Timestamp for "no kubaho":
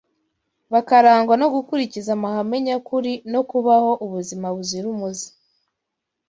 3.33-3.91